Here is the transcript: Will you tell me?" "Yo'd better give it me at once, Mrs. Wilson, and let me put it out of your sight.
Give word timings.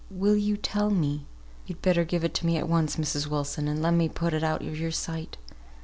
Will 0.09 0.35
you 0.35 0.57
tell 0.57 0.89
me?" 0.89 1.27
"Yo'd 1.67 1.83
better 1.83 2.03
give 2.03 2.23
it 2.23 2.43
me 2.43 2.57
at 2.57 2.67
once, 2.67 2.95
Mrs. 2.95 3.27
Wilson, 3.27 3.67
and 3.67 3.83
let 3.83 3.93
me 3.93 4.09
put 4.09 4.33
it 4.33 4.43
out 4.43 4.63
of 4.63 4.75
your 4.75 4.89
sight. 4.89 5.37